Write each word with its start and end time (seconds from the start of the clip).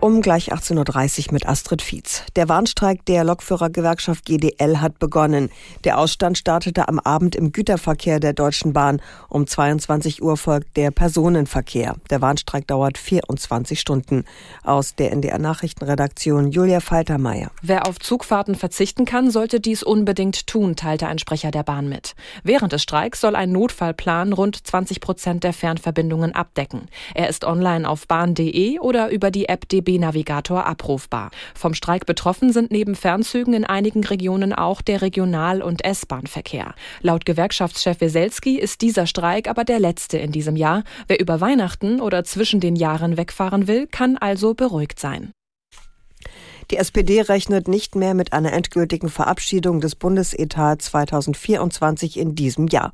Um 0.00 0.22
gleich 0.22 0.52
18.30 0.52 1.26
Uhr 1.26 1.32
mit 1.32 1.48
Astrid 1.48 1.82
Fietz. 1.82 2.22
Der 2.36 2.48
Warnstreik 2.48 3.04
der 3.06 3.24
Lokführergewerkschaft 3.24 4.24
GDL 4.24 4.80
hat 4.80 5.00
begonnen. 5.00 5.50
Der 5.82 5.98
Ausstand 5.98 6.38
startete 6.38 6.86
am 6.86 7.00
Abend 7.00 7.34
im 7.34 7.50
Güterverkehr 7.50 8.20
der 8.20 8.32
Deutschen 8.32 8.72
Bahn. 8.72 9.02
Um 9.28 9.48
22 9.48 10.22
Uhr 10.22 10.36
folgt 10.36 10.76
der 10.76 10.92
Personenverkehr. 10.92 11.96
Der 12.10 12.20
Warnstreik 12.20 12.68
dauert 12.68 12.96
24 12.96 13.80
Stunden. 13.80 14.24
Aus 14.62 14.94
der 14.94 15.10
NDR 15.10 15.40
Nachrichtenredaktion 15.40 16.52
Julia 16.52 16.78
Faltermeier. 16.78 17.50
Wer 17.60 17.88
auf 17.88 17.98
Zugfahrten 17.98 18.54
verzichten 18.54 19.04
kann, 19.04 19.32
sollte 19.32 19.58
dies 19.58 19.82
unbedingt 19.82 20.46
tun, 20.46 20.76
teilte 20.76 21.08
ein 21.08 21.18
Sprecher 21.18 21.50
der 21.50 21.64
Bahn 21.64 21.88
mit. 21.88 22.14
Während 22.44 22.72
des 22.72 22.82
Streiks 22.82 23.20
soll 23.20 23.34
ein 23.34 23.50
Notfallplan 23.50 24.32
rund 24.32 24.64
20 24.64 25.00
Prozent 25.00 25.42
der 25.42 25.52
Fernverbindungen 25.52 26.36
abdecken. 26.36 26.82
Er 27.16 27.28
ist 27.28 27.44
online 27.44 27.88
auf 27.88 28.06
bahn.de 28.06 28.78
oder 28.78 29.10
über 29.10 29.32
die 29.32 29.48
App 29.48 29.68
DB 29.68 29.87
DB-Navigator 29.88 30.66
abrufbar. 30.66 31.30
Vom 31.54 31.74
Streik 31.74 32.06
betroffen 32.06 32.52
sind 32.52 32.70
neben 32.70 32.94
Fernzügen 32.94 33.54
in 33.54 33.64
einigen 33.64 34.04
Regionen 34.04 34.52
auch 34.52 34.82
der 34.82 35.02
Regional- 35.02 35.62
und 35.62 35.84
S-Bahn-Verkehr. 35.84 36.74
Laut 37.00 37.24
Gewerkschaftschef 37.24 38.00
Weselski 38.00 38.58
ist 38.58 38.82
dieser 38.82 39.06
Streik 39.06 39.48
aber 39.48 39.64
der 39.64 39.80
letzte 39.80 40.18
in 40.18 40.32
diesem 40.32 40.56
Jahr. 40.56 40.84
Wer 41.06 41.20
über 41.20 41.40
Weihnachten 41.40 42.00
oder 42.00 42.24
zwischen 42.24 42.60
den 42.60 42.76
Jahren 42.76 43.16
wegfahren 43.16 43.66
will, 43.66 43.86
kann 43.86 44.16
also 44.16 44.54
beruhigt 44.54 45.00
sein. 45.00 45.32
Die 46.70 46.76
SPD 46.76 47.22
rechnet 47.22 47.66
nicht 47.66 47.94
mehr 47.94 48.12
mit 48.12 48.34
einer 48.34 48.52
endgültigen 48.52 49.08
Verabschiedung 49.08 49.80
des 49.80 49.94
Bundesetats 49.94 50.84
2024 50.86 52.18
in 52.18 52.34
diesem 52.34 52.66
Jahr. 52.66 52.92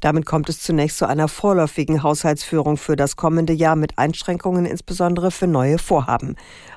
Damit 0.00 0.26
kommt 0.26 0.48
es 0.48 0.60
zunächst 0.60 0.98
zu 0.98 1.08
einer 1.08 1.26
vorläufigen 1.26 2.04
Haushaltsführung 2.04 2.76
für 2.76 2.94
das 2.94 3.16
kommende 3.16 3.52
Jahr 3.52 3.74
mit 3.74 3.98
Einschränkungen 3.98 4.64
insbesondere 4.64 5.32
für 5.32 5.48
neue 5.48 5.78
Vorhaben. 5.78 6.36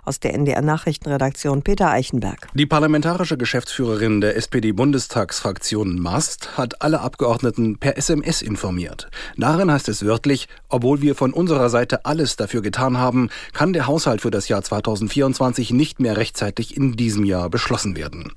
Aus 0.09 0.19
der 0.19 0.33
NDR 0.33 0.63
Nachrichtenredaktion 0.63 1.61
Peter 1.61 1.91
Eichenberg. 1.91 2.47
Die 2.55 2.65
parlamentarische 2.65 3.37
Geschäftsführerin 3.37 4.21
der 4.21 4.37
SPD-Bundestagsfraktion 4.37 5.99
Mast 5.99 6.57
hat 6.57 6.81
alle 6.81 7.01
Abgeordneten 7.01 7.77
per 7.77 7.95
SMS 7.95 8.41
informiert. 8.41 9.11
Darin 9.37 9.71
heißt 9.71 9.87
es 9.87 10.03
wörtlich, 10.03 10.47
obwohl 10.67 11.03
wir 11.03 11.13
von 11.13 11.31
unserer 11.31 11.69
Seite 11.69 12.05
alles 12.05 12.37
dafür 12.37 12.63
getan 12.63 12.97
haben, 12.97 13.29
kann 13.53 13.71
der 13.71 13.85
Haushalt 13.85 14.21
für 14.21 14.31
das 14.31 14.47
Jahr 14.47 14.63
2024 14.63 15.73
nicht 15.73 15.99
mehr 15.99 16.17
rechtzeitig 16.17 16.75
in 16.75 16.93
diesem 16.93 17.23
Jahr 17.23 17.51
beschlossen 17.51 17.95
werden. 17.95 18.31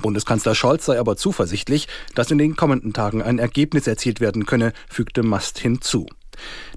Bundeskanzler 0.00 0.54
Scholz 0.54 0.84
sei 0.84 1.00
aber 1.00 1.16
zuversichtlich, 1.16 1.88
dass 2.14 2.30
in 2.30 2.38
den 2.38 2.54
kommenden 2.54 2.92
Tagen 2.92 3.22
ein 3.22 3.40
Ergebnis 3.40 3.88
erzielt 3.88 4.20
werden 4.20 4.46
könne, 4.46 4.72
fügte 4.88 5.24
Mast 5.24 5.58
hinzu. 5.58 6.06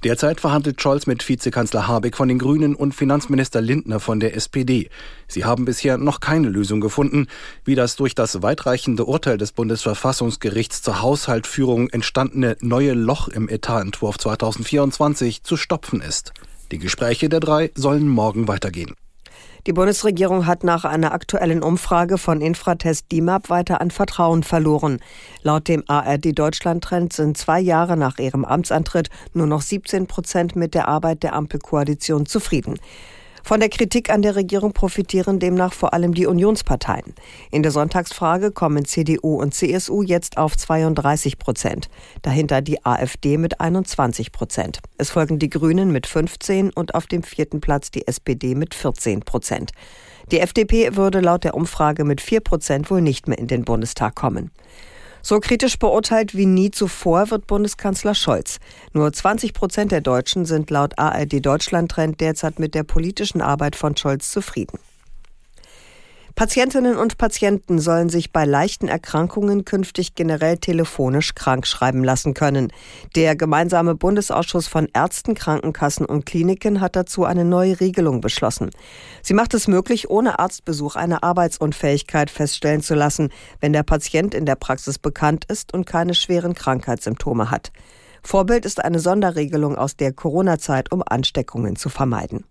Derzeit 0.03 0.41
verhandelt 0.41 0.81
Scholz 0.81 1.07
mit 1.07 1.27
Vizekanzler 1.27 1.87
Habeck 1.87 2.15
von 2.15 2.27
den 2.27 2.39
Grünen 2.39 2.75
und 2.75 2.93
Finanzminister 2.95 3.61
Lindner 3.61 3.99
von 3.99 4.19
der 4.19 4.35
SPD. 4.35 4.89
Sie 5.27 5.45
haben 5.45 5.65
bisher 5.65 5.97
noch 5.97 6.19
keine 6.19 6.49
Lösung 6.49 6.81
gefunden, 6.81 7.27
wie 7.65 7.75
das 7.75 7.95
durch 7.95 8.15
das 8.15 8.41
weitreichende 8.41 9.05
Urteil 9.05 9.37
des 9.37 9.51
Bundesverfassungsgerichts 9.51 10.81
zur 10.81 11.01
Haushaltführung 11.01 11.89
entstandene 11.89 12.57
neue 12.61 12.93
Loch 12.93 13.27
im 13.27 13.49
Etatentwurf 13.49 14.17
2024 14.17 15.43
zu 15.43 15.57
stopfen 15.57 16.01
ist. 16.01 16.33
Die 16.71 16.79
Gespräche 16.79 17.29
der 17.29 17.41
drei 17.41 17.71
sollen 17.75 18.07
morgen 18.07 18.47
weitergehen. 18.47 18.95
Die 19.67 19.73
Bundesregierung 19.73 20.47
hat 20.47 20.63
nach 20.63 20.85
einer 20.85 21.13
aktuellen 21.13 21.61
Umfrage 21.61 22.17
von 22.17 22.41
Infratest 22.41 23.11
DIMAP 23.11 23.51
weiter 23.51 23.79
an 23.79 23.91
Vertrauen 23.91 24.41
verloren. 24.41 24.99
Laut 25.43 25.67
dem 25.67 25.83
ARD 25.87 26.37
Deutschland 26.37 26.83
Trend 26.83 27.13
sind 27.13 27.37
zwei 27.37 27.59
Jahre 27.59 27.95
nach 27.95 28.17
ihrem 28.17 28.43
Amtsantritt 28.43 29.09
nur 29.35 29.45
noch 29.45 29.61
17 29.61 30.07
Prozent 30.07 30.55
mit 30.55 30.73
der 30.73 30.87
Arbeit 30.87 31.21
der 31.21 31.33
Ampelkoalition 31.33 32.25
zufrieden. 32.25 32.79
Von 33.43 33.59
der 33.59 33.69
Kritik 33.69 34.09
an 34.09 34.21
der 34.21 34.35
Regierung 34.35 34.73
profitieren 34.73 35.39
demnach 35.39 35.73
vor 35.73 35.93
allem 35.93 36.13
die 36.13 36.27
Unionsparteien. 36.27 37.13
In 37.51 37.63
der 37.63 37.71
Sonntagsfrage 37.71 38.51
kommen 38.51 38.85
CDU 38.85 39.41
und 39.41 39.53
CSU 39.53 40.03
jetzt 40.03 40.37
auf 40.37 40.55
32 40.55 41.37
Prozent. 41.37 41.89
Dahinter 42.21 42.61
die 42.61 42.85
AfD 42.85 43.37
mit 43.37 43.59
21 43.59 44.31
Prozent. 44.31 44.79
Es 44.97 45.09
folgen 45.09 45.39
die 45.39 45.49
Grünen 45.49 45.91
mit 45.91 46.07
15 46.07 46.71
und 46.71 46.95
auf 46.95 47.07
dem 47.07 47.23
vierten 47.23 47.61
Platz 47.61 47.91
die 47.91 48.07
SPD 48.07 48.55
mit 48.55 48.73
14 48.75 49.21
Prozent. 49.21 49.71
Die 50.31 50.39
FDP 50.39 50.95
würde 50.95 51.19
laut 51.19 51.43
der 51.43 51.55
Umfrage 51.55 52.05
mit 52.05 52.21
4 52.21 52.39
Prozent 52.41 52.89
wohl 52.89 53.01
nicht 53.01 53.27
mehr 53.27 53.37
in 53.37 53.47
den 53.47 53.65
Bundestag 53.65 54.15
kommen. 54.15 54.51
So 55.21 55.39
kritisch 55.39 55.77
beurteilt 55.77 56.35
wie 56.35 56.45
nie 56.45 56.71
zuvor 56.71 57.29
wird 57.31 57.47
Bundeskanzler 57.47 58.15
Scholz. 58.15 58.59
Nur 58.93 59.11
20 59.11 59.53
Prozent 59.53 59.91
der 59.91 60.01
Deutschen 60.01 60.45
sind 60.45 60.69
laut 60.69 60.97
ARD 60.97 61.45
Deutschland 61.45 61.91
Trend 61.91 62.19
derzeit 62.19 62.59
mit 62.59 62.75
der 62.75 62.83
politischen 62.83 63.41
Arbeit 63.41 63.75
von 63.75 63.95
Scholz 63.95 64.31
zufrieden. 64.31 64.79
Patientinnen 66.35 66.97
und 66.97 67.17
Patienten 67.17 67.79
sollen 67.79 68.09
sich 68.09 68.31
bei 68.31 68.45
leichten 68.45 68.87
Erkrankungen 68.87 69.65
künftig 69.65 70.15
generell 70.15 70.57
telefonisch 70.57 71.35
krankschreiben 71.35 72.03
lassen 72.03 72.33
können. 72.33 72.71
Der 73.15 73.35
gemeinsame 73.35 73.95
Bundesausschuss 73.95 74.67
von 74.67 74.87
Ärzten, 74.93 75.35
Krankenkassen 75.35 76.05
und 76.05 76.25
Kliniken 76.25 76.79
hat 76.79 76.95
dazu 76.95 77.25
eine 77.25 77.43
neue 77.43 77.79
Regelung 77.79 78.21
beschlossen. 78.21 78.69
Sie 79.21 79.33
macht 79.33 79.53
es 79.53 79.67
möglich, 79.67 80.09
ohne 80.09 80.39
Arztbesuch 80.39 80.95
eine 80.95 81.23
Arbeitsunfähigkeit 81.23 82.29
feststellen 82.29 82.81
zu 82.81 82.95
lassen, 82.95 83.29
wenn 83.59 83.73
der 83.73 83.83
Patient 83.83 84.33
in 84.33 84.45
der 84.45 84.55
Praxis 84.55 84.99
bekannt 84.99 85.45
ist 85.45 85.73
und 85.73 85.85
keine 85.85 86.13
schweren 86.13 86.53
Krankheitssymptome 86.53 87.51
hat. 87.51 87.71
Vorbild 88.23 88.65
ist 88.65 88.83
eine 88.83 88.99
Sonderregelung 88.99 89.75
aus 89.75 89.95
der 89.95 90.13
Corona-Zeit, 90.13 90.91
um 90.91 91.03
Ansteckungen 91.05 91.75
zu 91.75 91.89
vermeiden. 91.89 92.45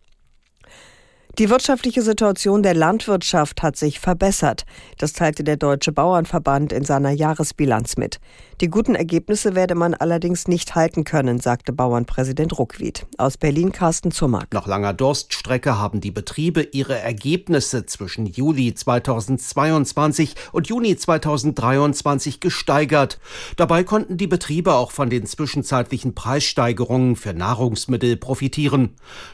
Die 1.40 1.48
wirtschaftliche 1.48 2.02
Situation 2.02 2.62
der 2.62 2.74
Landwirtschaft 2.74 3.62
hat 3.62 3.74
sich 3.74 3.98
verbessert. 3.98 4.66
Das 4.98 5.14
teilte 5.14 5.42
der 5.42 5.56
Deutsche 5.56 5.90
Bauernverband 5.90 6.70
in 6.70 6.84
seiner 6.84 7.12
Jahresbilanz 7.12 7.96
mit. 7.96 8.20
Die 8.60 8.68
guten 8.68 8.94
Ergebnisse 8.94 9.54
werde 9.54 9.74
man 9.74 9.94
allerdings 9.94 10.48
nicht 10.48 10.74
halten 10.74 11.04
können, 11.04 11.40
sagte 11.40 11.72
Bauernpräsident 11.72 12.58
Ruckwied. 12.58 13.06
Aus 13.16 13.38
Berlin 13.38 13.72
Carsten 13.72 14.10
Zummark. 14.10 14.52
Nach 14.52 14.66
langer 14.66 14.92
Durststrecke 14.92 15.78
haben 15.78 16.02
die 16.02 16.10
Betriebe 16.10 16.60
ihre 16.60 16.98
Ergebnisse 16.98 17.86
zwischen 17.86 18.26
Juli 18.26 18.74
2022 18.74 20.34
und 20.52 20.68
Juni 20.68 20.94
2023 20.94 22.40
gesteigert. 22.40 23.18
Dabei 23.56 23.82
konnten 23.82 24.18
die 24.18 24.26
Betriebe 24.26 24.74
auch 24.74 24.90
von 24.90 25.08
den 25.08 25.24
zwischenzeitlichen 25.24 26.14
Preissteigerungen 26.14 27.16
für 27.16 27.32
Nahrungsmittel 27.32 28.18
profitieren. 28.18 28.90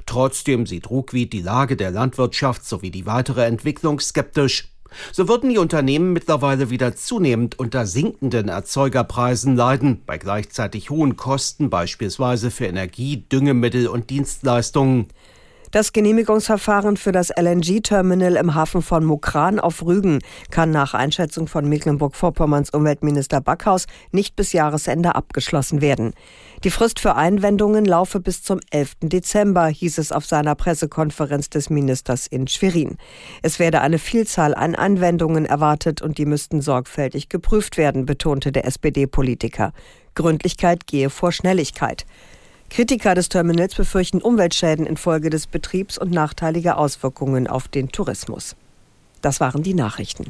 Trotzdem 0.06 0.66
sieht 0.66 0.88
Ruckwied 0.88 1.32
die 1.32 1.42
Lage 1.42 1.76
der 1.76 1.95
Landwirtschaft 1.96 2.64
sowie 2.64 2.90
die 2.90 3.06
weitere 3.06 3.46
Entwicklung 3.46 3.98
skeptisch. 4.00 4.68
So 5.12 5.28
würden 5.28 5.50
die 5.50 5.58
Unternehmen 5.58 6.12
mittlerweile 6.12 6.70
wieder 6.70 6.94
zunehmend 6.94 7.58
unter 7.58 7.86
sinkenden 7.86 8.48
Erzeugerpreisen 8.48 9.56
leiden, 9.56 10.02
bei 10.06 10.18
gleichzeitig 10.18 10.90
hohen 10.90 11.16
Kosten 11.16 11.70
beispielsweise 11.70 12.50
für 12.50 12.66
Energie, 12.66 13.24
Düngemittel 13.28 13.88
und 13.88 14.10
Dienstleistungen. 14.10 15.08
Das 15.72 15.92
Genehmigungsverfahren 15.92 16.96
für 16.96 17.10
das 17.10 17.30
LNG-Terminal 17.36 18.36
im 18.36 18.54
Hafen 18.54 18.82
von 18.82 19.04
Mukran 19.04 19.58
auf 19.58 19.84
Rügen 19.84 20.20
kann 20.50 20.70
nach 20.70 20.94
Einschätzung 20.94 21.48
von 21.48 21.68
Mecklenburg-Vorpommerns 21.68 22.70
Umweltminister 22.70 23.40
Backhaus 23.40 23.86
nicht 24.12 24.36
bis 24.36 24.52
Jahresende 24.52 25.16
abgeschlossen 25.16 25.80
werden. 25.80 26.14
Die 26.62 26.70
Frist 26.70 27.00
für 27.00 27.16
Einwendungen 27.16 27.84
laufe 27.84 28.20
bis 28.20 28.44
zum 28.44 28.60
11. 28.70 28.92
Dezember, 29.02 29.66
hieß 29.66 29.98
es 29.98 30.12
auf 30.12 30.24
seiner 30.24 30.54
Pressekonferenz 30.54 31.50
des 31.50 31.68
Ministers 31.68 32.28
in 32.28 32.46
Schwerin. 32.46 32.96
Es 33.42 33.58
werde 33.58 33.80
eine 33.80 33.98
Vielzahl 33.98 34.54
an 34.54 34.76
Anwendungen 34.76 35.46
erwartet 35.46 36.00
und 36.00 36.18
die 36.18 36.26
müssten 36.26 36.60
sorgfältig 36.60 37.28
geprüft 37.28 37.76
werden, 37.76 38.06
betonte 38.06 38.52
der 38.52 38.66
SPD-Politiker. 38.66 39.72
Gründlichkeit 40.14 40.86
gehe 40.86 41.10
vor 41.10 41.32
Schnelligkeit. 41.32 42.06
Kritiker 42.70 43.14
des 43.14 43.28
Terminals 43.28 43.74
befürchten 43.74 44.20
Umweltschäden 44.20 44.86
infolge 44.86 45.30
des 45.30 45.46
Betriebs 45.46 45.98
und 45.98 46.10
nachteilige 46.10 46.76
Auswirkungen 46.76 47.46
auf 47.46 47.68
den 47.68 47.90
Tourismus. 47.90 48.56
Das 49.22 49.40
waren 49.40 49.62
die 49.62 49.74
Nachrichten. 49.74 50.26